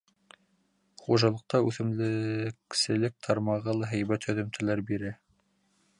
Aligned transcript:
Хужалыҡта 1.01 1.61
үҫемлекселек 1.67 3.15
тармағы 3.27 3.79
ла 3.83 3.93
һәйбәт 3.95 4.29
һөҙөмтәләр 4.31 4.83
бирә. 4.93 5.17